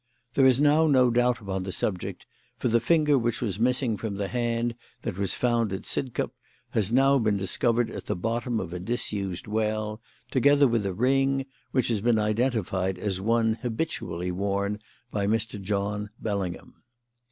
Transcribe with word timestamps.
There 0.33 0.47
is 0.47 0.59
now 0.59 0.87
no 0.87 1.11
doubt 1.11 1.41
upon 1.41 1.61
the 1.61 1.71
subject, 1.71 2.25
for 2.57 2.67
the 2.69 2.79
finger 2.79 3.19
which 3.19 3.39
was 3.39 3.59
missing 3.59 3.97
from 3.97 4.15
the 4.15 4.29
hand 4.29 4.73
that 5.03 5.15
was 5.15 5.35
found 5.35 5.71
at 5.73 5.85
Sidcup 5.85 6.31
has 6.71 6.89
been 6.89 7.37
discovered 7.37 7.91
at 7.91 8.07
the 8.07 8.15
bottom 8.15 8.59
of 8.59 8.73
a 8.73 8.79
disused 8.79 9.45
well 9.45 10.01
together 10.31 10.67
with 10.67 10.87
a 10.87 10.93
ring, 10.95 11.45
which 11.69 11.89
has 11.89 12.01
been 12.01 12.17
identified 12.17 12.97
as 12.97 13.21
one 13.21 13.59
habitually 13.61 14.31
worn 14.31 14.79
by 15.11 15.27
Mr. 15.27 15.61
John 15.61 16.09
Bellingham. 16.19 16.81